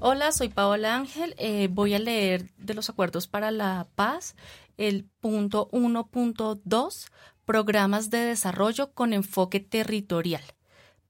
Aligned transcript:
Hola, 0.00 0.30
soy 0.30 0.48
Paola 0.48 0.94
Ángel. 0.94 1.34
Eh, 1.38 1.66
voy 1.68 1.94
a 1.94 1.98
leer 1.98 2.52
de 2.56 2.74
los 2.74 2.88
acuerdos 2.88 3.26
para 3.26 3.50
la 3.50 3.88
paz 3.96 4.36
el 4.76 5.06
punto 5.20 5.68
1.2, 5.72 7.08
programas 7.44 8.10
de 8.10 8.18
desarrollo 8.18 8.92
con 8.92 9.12
enfoque 9.12 9.58
territorial, 9.58 10.44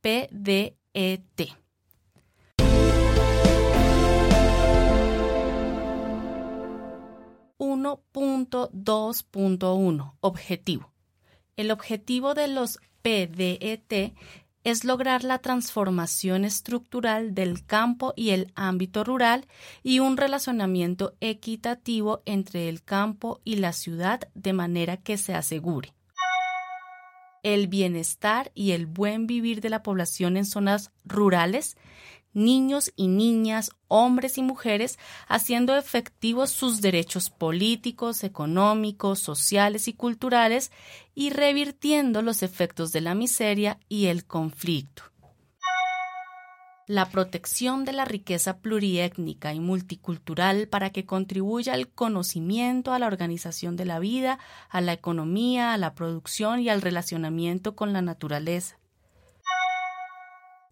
PDET. 0.01 0.79
1.2.1 7.59 10.15
Objetivo. 10.21 10.91
El 11.57 11.71
objetivo 11.71 12.33
de 12.33 12.49
los 12.49 12.79
PDET 13.03 14.15
es 14.69 14.85
lograr 14.85 15.25
la 15.25 15.39
transformación 15.39 16.45
estructural 16.45 17.35
del 17.35 17.65
campo 17.65 18.13
y 18.17 18.31
el 18.31 18.53
ámbito 18.55 19.05
rural 19.05 19.47
y 19.83 19.99
un 20.01 20.17
relacionamiento 20.17 21.15
equitativo 21.21 22.23
entre 22.27 22.69
el 22.69 22.83
campo 22.83 23.41
y 23.45 23.57
la 23.57 23.73
ciudad 23.73 24.21
de 24.35 24.53
manera 24.53 24.97
que 24.97 25.17
se 25.17 25.35
asegure. 25.35 25.93
El 27.43 27.69
bienestar 27.69 28.51
y 28.55 28.73
el 28.73 28.87
buen 28.87 29.27
vivir 29.27 29.61
de 29.61 29.71
la 29.71 29.83
población 29.83 30.37
en 30.37 30.45
zonas 30.45 30.91
rurales 31.05 31.77
niños 32.39 32.93
y 32.97 33.09
niñas, 33.09 33.71
hombres 33.89 34.39
y 34.39 34.43
mujeres, 34.43 34.99
haciendo 35.27 35.77
efectivos 35.77 36.51
sus 36.51 36.81
derechos 36.81 37.29
políticos, 37.29 38.25
económicos, 38.25 39.19
sociales 39.19 39.89
y 39.89 39.93
culturales 39.93 40.73
y 41.15 41.31
revirtiendo 41.31 42.23
los 42.23 42.43
efectos 42.43 42.93
de 42.93 43.03
la 43.03 43.15
miseria 43.15 43.79
y 43.89 44.07
el 44.07 44.25
conflicto. 44.25 45.03
La 46.87 47.11
protección 47.11 47.85
de 47.85 47.93
la 47.93 48.07
riqueza 48.07 48.61
pluriétnica 48.61 49.53
y 49.53 49.61
multicultural 49.61 50.69
para 50.69 50.89
que 50.89 51.05
contribuya 51.05 51.75
al 51.75 51.89
conocimiento, 51.89 52.95
a 52.95 52.99
la 52.99 53.07
organización 53.07 53.77
de 53.77 53.85
la 53.85 53.99
vida, 53.99 54.39
a 54.71 54.81
la 54.81 54.95
economía, 54.95 55.75
a 55.75 55.77
la 55.77 55.95
producción 55.95 56.61
y 56.61 56.71
al 56.71 56.81
relacionamiento 56.81 57.77
con 57.77 57.93
la 57.93 58.01
naturaleza 58.01 58.79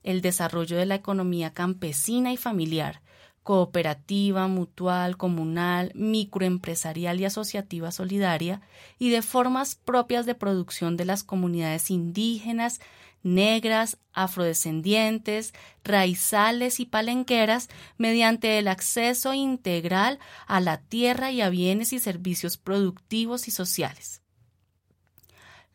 el 0.06 0.22
desarrollo 0.22 0.78
de 0.78 0.87
la 0.87 0.94
economía 0.94 1.53
campesina 1.53 2.33
y 2.33 2.39
familiar, 2.39 3.03
cooperativa, 3.43 4.49
mutual, 4.49 5.17
comunal, 5.17 5.93
microempresarial 5.94 7.21
y 7.21 7.27
asociativa 7.27 7.93
solidaria, 7.93 8.62
y 8.99 9.11
de 9.11 9.21
formas 9.21 9.75
propias 9.75 10.25
de 10.25 10.34
producción 10.34 10.97
de 10.97 11.05
las 11.05 11.22
comunidades 11.22 11.91
indígenas, 11.91 12.81
negras, 13.22 13.99
afrodescendientes, 14.12 15.53
raizales 15.83 16.78
y 16.78 16.87
palenqueras 16.87 17.69
mediante 17.99 18.59
el 18.59 18.69
acceso 18.69 19.34
integral 19.34 20.21
a 20.47 20.61
la 20.61 20.78
tierra 20.78 21.33
y 21.33 21.41
a 21.41 21.50
bienes 21.50 21.93
y 21.93 21.99
servicios 21.99 22.56
productivos 22.56 23.49
y 23.49 23.50
sociales. 23.50 24.22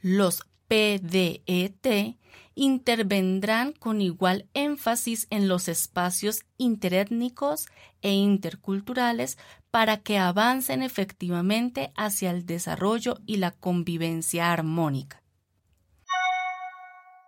Los 0.02 0.48
PDET 0.72 2.16
intervendrán 2.56 3.74
con 3.74 4.00
igual 4.00 4.48
énfasis 4.54 5.28
en 5.30 5.50
los 5.50 5.68
espacios 5.68 6.46
interétnicos 6.58 7.66
e 8.02 8.14
interculturales 8.14 9.38
para 9.70 9.98
que 9.98 10.18
avancen 10.18 10.82
efectivamente 10.82 11.92
hacia 11.98 12.32
el 12.32 12.46
desarrollo 12.46 13.18
y 13.26 13.36
la 13.36 13.52
convivencia 13.52 14.54
armónica. 14.54 15.22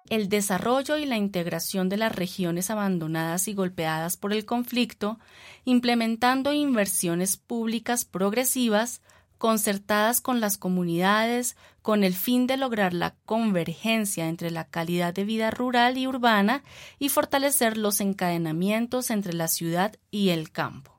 El 0.10 0.30
desarrollo 0.30 0.96
y 0.96 1.06
la 1.06 1.18
integración 1.18 1.90
de 1.90 1.98
las 1.98 2.16
regiones 2.16 2.70
abandonadas 2.70 3.50
y 3.50 3.54
golpeadas 3.54 4.16
por 4.16 4.32
el 4.32 4.46
conflicto, 4.46 5.20
implementando 5.66 6.54
inversiones 6.54 7.36
públicas 7.36 8.06
progresivas, 8.06 9.02
concertadas 9.44 10.22
con 10.22 10.40
las 10.40 10.58
comunidades 10.58 11.58
con 11.82 12.06
el 12.06 12.14
fin 12.14 12.48
de 12.48 12.56
lograr 12.56 12.94
la 12.94 13.14
convergencia 13.26 14.30
entre 14.30 14.52
la 14.52 14.70
calidad 14.70 15.14
de 15.14 15.26
vida 15.26 15.52
rural 15.52 15.98
y 15.98 16.08
urbana 16.08 16.64
y 16.98 17.10
fortalecer 17.10 17.76
los 17.76 18.00
encadenamientos 18.00 19.10
entre 19.10 19.34
la 19.34 19.50
ciudad 19.50 19.98
y 20.12 20.30
el 20.30 20.50
campo. 20.50 20.98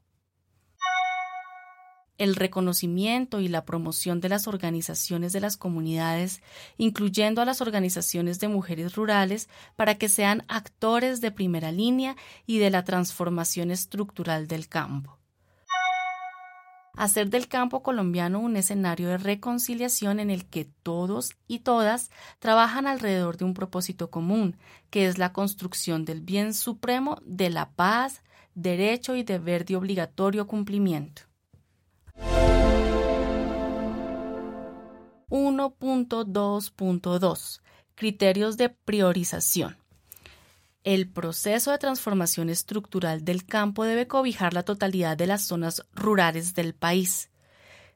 El 2.19 2.37
reconocimiento 2.37 3.41
y 3.41 3.49
la 3.49 3.65
promoción 3.65 4.21
de 4.21 4.29
las 4.29 4.47
organizaciones 4.47 5.33
de 5.33 5.41
las 5.41 5.57
comunidades, 5.57 6.43
incluyendo 6.77 7.41
a 7.41 7.47
las 7.47 7.63
organizaciones 7.63 8.41
de 8.41 8.49
mujeres 8.49 8.95
rurales, 8.95 9.49
para 9.75 9.95
que 9.95 10.11
sean 10.11 10.45
actores 10.49 11.23
de 11.23 11.31
primera 11.31 11.73
línea 11.73 12.15
y 12.45 12.59
de 12.59 12.69
la 12.69 12.85
transformación 12.85 13.71
estructural 13.71 14.49
del 14.49 14.69
campo 14.69 15.19
hacer 16.97 17.31
del 17.31 17.49
campo 17.49 17.83
colombiano 17.83 18.41
un 18.41 18.57
escenario 18.57 19.09
de 19.09 19.19
reconciliación 19.19 20.21
en 20.21 20.31
el 20.31 20.47
que 20.47 20.67
todos 20.83 21.37
y 21.47 21.61
todas 21.61 22.11
trabajan 22.39 22.87
alrededor 22.87 23.37
de 23.37 23.45
un 23.45 23.53
propósito 23.55 24.11
común, 24.11 24.57
que 24.91 25.07
es 25.07 25.19
la 25.19 25.33
construcción 25.33 26.05
del 26.05 26.21
bien 26.21 26.55
supremo 26.55 27.19
de 27.25 27.51
la 27.51 27.73
paz, 27.73 28.23
derecho 28.55 29.17
y 29.17 29.23
deber 29.23 29.65
de 29.65 29.77
obligatorio 29.77 30.47
cumplimiento. 30.47 31.23
1.2.2 35.31 37.61
Criterios 37.97 38.57
de 38.57 38.71
priorización. 38.71 39.84
El 40.85 41.09
proceso 41.09 41.71
de 41.71 41.79
transformación 41.79 42.51
estructural 42.51 43.25
del 43.25 43.47
campo 43.47 43.85
debe 43.85 44.07
cobijar 44.07 44.53
la 44.53 44.65
totalidad 44.65 45.17
de 45.17 45.27
las 45.27 45.43
zonas 45.43 45.83
rurales 45.95 46.55
del 46.55 46.75
país. 46.75 47.31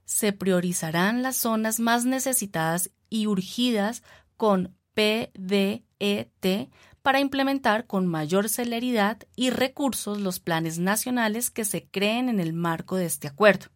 Se 0.06 0.32
priorizarán 0.32 1.22
las 1.22 1.36
zonas 1.36 1.80
más 1.80 2.06
necesitadas 2.06 2.90
y 3.10 3.26
urgidas 3.26 4.02
con 4.38 4.74
PDET 4.94 6.70
para 7.02 7.20
implementar 7.20 7.86
con 7.86 8.06
mayor 8.06 8.48
celeridad 8.48 9.18
y 9.36 9.50
recursos 9.50 10.18
los 10.18 10.40
planes 10.40 10.78
nacionales 10.78 11.50
que 11.50 11.66
se 11.66 11.86
creen 11.86 12.30
en 12.30 12.40
el 12.40 12.54
marco 12.54 12.96
de 12.96 13.04
este 13.04 13.28
acuerdo. 13.28 13.66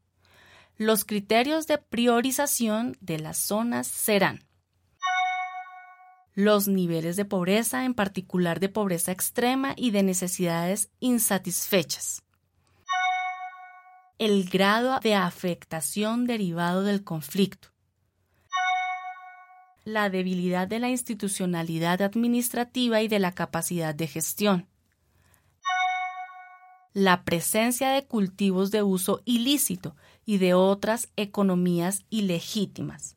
Los 0.79 1.05
criterios 1.05 1.67
de 1.67 1.77
priorización 1.77 2.97
de 3.03 3.19
las 3.19 3.37
zonas 3.37 3.87
serán 3.87 4.41
los 6.35 6.67
niveles 6.67 7.17
de 7.17 7.25
pobreza, 7.25 7.85
en 7.85 7.95
particular 7.95 8.61
de 8.61 8.69
pobreza 8.69 9.13
extrema 9.13 9.75
y 9.77 9.91
de 9.91 10.03
necesidades 10.03 10.91
insatisfechas. 11.01 12.23
El 14.19 14.49
grado 14.49 14.99
de 15.01 15.15
afectación 15.15 16.27
derivado 16.27 16.83
del 16.85 17.05
conflicto. 17.05 17.69
La 19.85 20.11
debilidad 20.11 20.69
de 20.69 20.79
la 20.79 20.89
institucionalidad 20.89 22.01
administrativa 22.03 23.03
y 23.03 23.09
de 23.09 23.19
la 23.19 23.33
capacidad 23.33 23.95
de 23.95 24.07
gestión. 24.07 24.69
La 26.95 27.25
presencia 27.25 27.91
de 27.91 28.07
cultivos 28.07 28.71
de 28.71 28.83
uso 28.83 29.23
ilícito 29.25 29.97
y 30.25 30.39
de 30.39 30.55
otras 30.55 31.09
economías 31.17 32.05
ilegítimas 32.11 33.17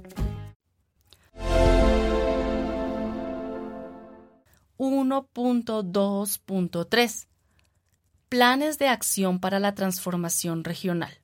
1.2.3 4.81 7.27
Planes 8.29 8.79
de 8.79 8.87
acción 8.87 9.39
para 9.39 9.59
la 9.59 9.75
transformación 9.75 10.63
regional. 10.63 11.21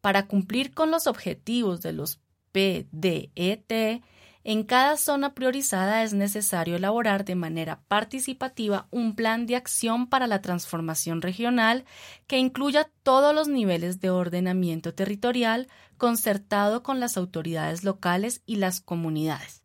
Para 0.00 0.26
cumplir 0.26 0.74
con 0.74 0.90
los 0.90 1.06
objetivos 1.06 1.80
de 1.80 1.92
los 1.92 2.18
PDET, 2.50 4.02
en 4.42 4.64
cada 4.64 4.96
zona 4.96 5.32
priorizada 5.32 6.02
es 6.02 6.12
necesario 6.12 6.74
elaborar 6.74 7.24
de 7.24 7.36
manera 7.36 7.84
participativa 7.86 8.88
un 8.90 9.14
plan 9.14 9.46
de 9.46 9.54
acción 9.54 10.08
para 10.08 10.26
la 10.26 10.42
transformación 10.42 11.22
regional 11.22 11.84
que 12.26 12.38
incluya 12.38 12.90
todos 13.04 13.32
los 13.32 13.46
niveles 13.46 14.00
de 14.00 14.10
ordenamiento 14.10 14.92
territorial 14.92 15.68
concertado 15.98 16.82
con 16.82 16.98
las 16.98 17.16
autoridades 17.16 17.84
locales 17.84 18.42
y 18.44 18.56
las 18.56 18.80
comunidades. 18.80 19.62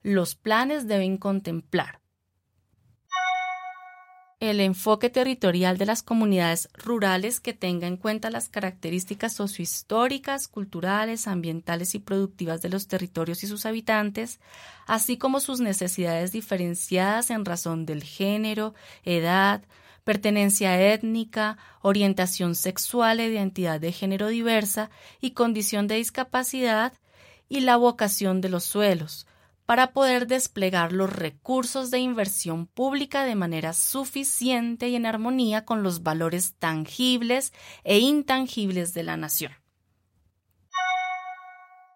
Los 0.00 0.34
planes 0.34 0.86
deben 0.86 1.18
contemplar 1.18 2.00
el 4.38 4.60
enfoque 4.60 5.08
territorial 5.08 5.78
de 5.78 5.86
las 5.86 6.02
comunidades 6.02 6.68
rurales 6.74 7.40
que 7.40 7.54
tenga 7.54 7.86
en 7.86 7.96
cuenta 7.96 8.30
las 8.30 8.50
características 8.50 9.32
sociohistóricas, 9.32 10.46
culturales, 10.46 11.26
ambientales 11.26 11.94
y 11.94 12.00
productivas 12.00 12.60
de 12.60 12.68
los 12.68 12.86
territorios 12.86 13.42
y 13.44 13.46
sus 13.46 13.64
habitantes, 13.64 14.38
así 14.86 15.16
como 15.16 15.40
sus 15.40 15.60
necesidades 15.60 16.32
diferenciadas 16.32 17.30
en 17.30 17.46
razón 17.46 17.86
del 17.86 18.02
género, 18.04 18.74
edad, 19.04 19.62
pertenencia 20.04 20.80
étnica, 20.92 21.56
orientación 21.80 22.54
sexual 22.54 23.20
e 23.20 23.28
identidad 23.28 23.80
de 23.80 23.90
género 23.90 24.28
diversa 24.28 24.90
y 25.18 25.30
condición 25.30 25.88
de 25.88 25.96
discapacidad, 25.96 26.92
y 27.48 27.60
la 27.60 27.76
vocación 27.76 28.40
de 28.40 28.48
los 28.48 28.64
suelos, 28.64 29.26
para 29.66 29.92
poder 29.92 30.28
desplegar 30.28 30.92
los 30.92 31.12
recursos 31.12 31.90
de 31.90 31.98
inversión 31.98 32.66
pública 32.66 33.24
de 33.24 33.34
manera 33.34 33.72
suficiente 33.72 34.88
y 34.88 34.94
en 34.94 35.06
armonía 35.06 35.64
con 35.64 35.82
los 35.82 36.04
valores 36.04 36.54
tangibles 36.58 37.52
e 37.82 37.98
intangibles 37.98 38.94
de 38.94 39.02
la 39.02 39.16
nación. 39.16 39.52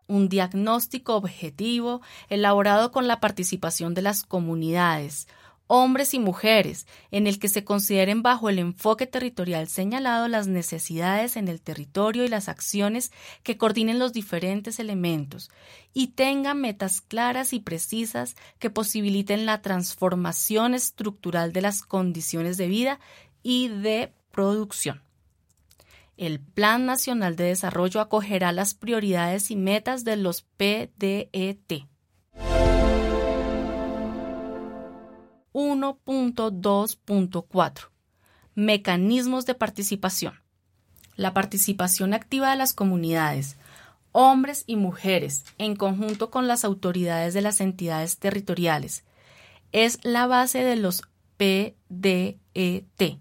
Un 0.08 0.28
diagnóstico 0.28 1.14
objetivo 1.14 2.02
elaborado 2.28 2.90
con 2.90 3.06
la 3.06 3.20
participación 3.20 3.94
de 3.94 4.02
las 4.02 4.24
comunidades, 4.24 5.28
hombres 5.72 6.14
y 6.14 6.18
mujeres, 6.18 6.88
en 7.12 7.28
el 7.28 7.38
que 7.38 7.48
se 7.48 7.62
consideren 7.62 8.22
bajo 8.22 8.48
el 8.48 8.58
enfoque 8.58 9.06
territorial 9.06 9.68
señalado 9.68 10.26
las 10.26 10.48
necesidades 10.48 11.36
en 11.36 11.46
el 11.46 11.60
territorio 11.60 12.24
y 12.24 12.28
las 12.28 12.48
acciones 12.48 13.12
que 13.44 13.56
coordinen 13.56 14.00
los 14.00 14.12
diferentes 14.12 14.80
elementos 14.80 15.48
y 15.94 16.08
tengan 16.08 16.60
metas 16.60 17.00
claras 17.00 17.52
y 17.52 17.60
precisas 17.60 18.34
que 18.58 18.68
posibiliten 18.68 19.46
la 19.46 19.62
transformación 19.62 20.74
estructural 20.74 21.52
de 21.52 21.60
las 21.60 21.82
condiciones 21.82 22.56
de 22.56 22.66
vida 22.66 22.98
y 23.44 23.68
de 23.68 24.12
producción. 24.32 25.02
El 26.16 26.40
Plan 26.40 26.84
Nacional 26.84 27.36
de 27.36 27.44
Desarrollo 27.44 28.00
acogerá 28.00 28.50
las 28.50 28.74
prioridades 28.74 29.52
y 29.52 29.56
metas 29.56 30.02
de 30.02 30.16
los 30.16 30.42
PDET 30.42 31.89
1.2.4 35.52 37.88
Mecanismos 38.54 39.46
de 39.46 39.54
participación. 39.54 40.34
La 41.16 41.34
participación 41.34 42.14
activa 42.14 42.50
de 42.50 42.56
las 42.56 42.74
comunidades, 42.74 43.56
hombres 44.12 44.64
y 44.66 44.76
mujeres, 44.76 45.44
en 45.58 45.76
conjunto 45.76 46.30
con 46.30 46.48
las 46.48 46.64
autoridades 46.64 47.34
de 47.34 47.42
las 47.42 47.60
entidades 47.60 48.18
territoriales, 48.18 49.04
es 49.72 49.98
la 50.02 50.26
base 50.26 50.64
de 50.64 50.76
los 50.76 51.02
PDET. 51.36 53.18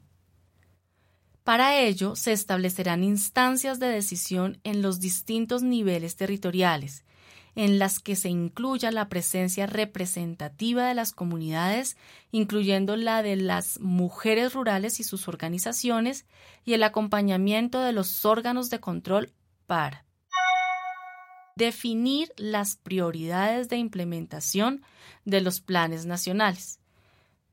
Para 1.43 1.79
ello, 1.79 2.15
se 2.15 2.31
establecerán 2.31 3.03
instancias 3.03 3.79
de 3.79 3.87
decisión 3.87 4.59
en 4.63 4.81
los 4.81 4.99
distintos 4.99 5.63
niveles 5.63 6.15
territoriales, 6.15 7.03
en 7.55 7.79
las 7.79 7.99
que 7.99 8.15
se 8.15 8.29
incluya 8.29 8.91
la 8.91 9.09
presencia 9.09 9.65
representativa 9.65 10.87
de 10.87 10.93
las 10.93 11.11
comunidades, 11.11 11.97
incluyendo 12.31 12.95
la 12.95 13.23
de 13.23 13.35
las 13.35 13.79
mujeres 13.79 14.53
rurales 14.53 14.99
y 14.99 15.03
sus 15.03 15.27
organizaciones, 15.27 16.25
y 16.65 16.73
el 16.73 16.83
acompañamiento 16.83 17.81
de 17.81 17.91
los 17.91 18.25
órganos 18.25 18.69
de 18.69 18.79
control 18.79 19.33
para 19.65 20.05
definir 21.55 22.31
las 22.37 22.77
prioridades 22.77 23.67
de 23.67 23.75
implementación 23.75 24.81
de 25.25 25.41
los 25.41 25.59
planes 25.59 26.05
nacionales, 26.05 26.79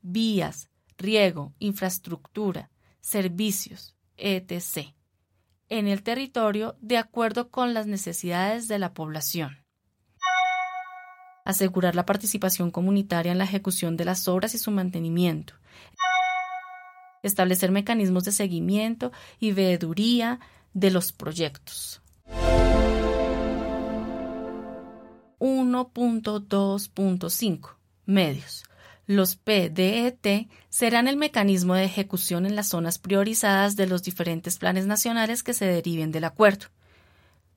vías, 0.00 0.70
riego, 0.96 1.52
infraestructura, 1.58 2.70
servicios, 3.00 3.96
etc., 4.16 4.94
en 5.68 5.88
el 5.88 6.04
territorio 6.04 6.76
de 6.80 6.96
acuerdo 6.96 7.50
con 7.50 7.74
las 7.74 7.88
necesidades 7.88 8.68
de 8.68 8.78
la 8.78 8.94
población 8.94 9.65
asegurar 11.46 11.94
la 11.94 12.04
participación 12.04 12.70
comunitaria 12.70 13.32
en 13.32 13.38
la 13.38 13.44
ejecución 13.44 13.96
de 13.96 14.04
las 14.04 14.28
obras 14.28 14.54
y 14.54 14.58
su 14.58 14.70
mantenimiento, 14.70 15.54
establecer 17.22 17.70
mecanismos 17.70 18.24
de 18.24 18.32
seguimiento 18.32 19.12
y 19.40 19.52
veeduría 19.52 20.40
de 20.74 20.90
los 20.90 21.12
proyectos. 21.12 22.02
1.2.5 25.38 27.76
Medios. 28.06 28.64
Los 29.06 29.36
PDET 29.36 30.48
serán 30.68 31.06
el 31.06 31.16
mecanismo 31.16 31.74
de 31.74 31.84
ejecución 31.84 32.44
en 32.44 32.56
las 32.56 32.66
zonas 32.68 32.98
priorizadas 32.98 33.76
de 33.76 33.86
los 33.86 34.02
diferentes 34.02 34.58
planes 34.58 34.86
nacionales 34.86 35.44
que 35.44 35.54
se 35.54 35.64
deriven 35.64 36.10
del 36.10 36.24
acuerdo. 36.24 36.66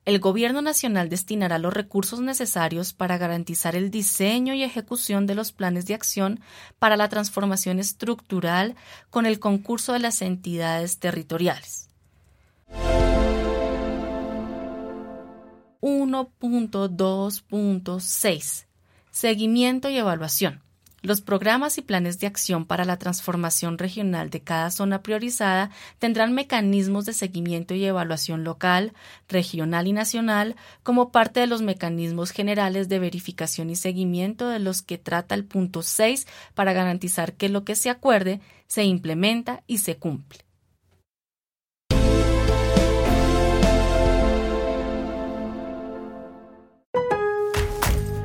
El 0.06 0.18
Gobierno 0.18 0.62
Nacional 0.62 1.10
destinará 1.10 1.58
los 1.58 1.74
recursos 1.74 2.20
necesarios 2.20 2.94
para 2.94 3.18
garantizar 3.18 3.76
el 3.76 3.90
diseño 3.90 4.54
y 4.54 4.62
ejecución 4.62 5.26
de 5.26 5.34
los 5.34 5.52
planes 5.52 5.84
de 5.86 5.92
acción 5.92 6.40
para 6.78 6.96
la 6.96 7.10
transformación 7.10 7.78
estructural 7.78 8.76
con 9.10 9.26
el 9.26 9.38
concurso 9.38 9.92
de 9.92 9.98
las 9.98 10.22
entidades 10.22 10.98
territoriales. 10.98 11.90
1.2.6 15.82 18.64
Seguimiento 19.10 19.90
y 19.90 19.98
evaluación. 19.98 20.62
Los 21.02 21.22
programas 21.22 21.78
y 21.78 21.82
planes 21.82 22.18
de 22.18 22.26
acción 22.26 22.66
para 22.66 22.84
la 22.84 22.98
transformación 22.98 23.78
regional 23.78 24.28
de 24.28 24.42
cada 24.42 24.70
zona 24.70 25.02
priorizada 25.02 25.70
tendrán 25.98 26.34
mecanismos 26.34 27.06
de 27.06 27.14
seguimiento 27.14 27.72
y 27.74 27.86
evaluación 27.86 28.44
local, 28.44 28.92
regional 29.26 29.86
y 29.86 29.92
nacional 29.92 30.56
como 30.82 31.10
parte 31.10 31.40
de 31.40 31.46
los 31.46 31.62
mecanismos 31.62 32.32
generales 32.32 32.90
de 32.90 32.98
verificación 32.98 33.70
y 33.70 33.76
seguimiento 33.76 34.48
de 34.48 34.58
los 34.58 34.82
que 34.82 34.98
trata 34.98 35.34
el 35.34 35.46
punto 35.46 35.82
6 35.82 36.26
para 36.54 36.74
garantizar 36.74 37.32
que 37.32 37.48
lo 37.48 37.64
que 37.64 37.76
se 37.76 37.88
acuerde 37.88 38.40
se 38.66 38.84
implementa 38.84 39.62
y 39.66 39.78
se 39.78 39.96
cumple. 39.96 40.49